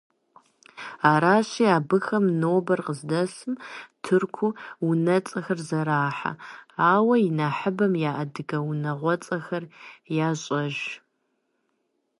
[1.11, 3.53] Аращи, абыхэм нобэр къыздэсым
[4.03, 4.47] тырку
[4.87, 6.31] унэцӏэхэр зэрахьэ,
[6.91, 9.63] ауэ инэхъыбэм я адыгэ унагъуэцӏэхэр
[10.27, 10.77] ящӏэж.